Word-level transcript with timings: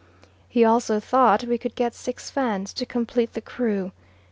He 0.49 0.65
also 0.65 0.99
thought 0.99 1.43
we 1.43 1.59
could 1.59 1.75
get 1.75 1.93
six 1.93 2.31
Fans 2.31 2.73
to 2.73 2.87
complete 2.87 3.33
the 3.33 3.39
crew. 3.41 3.91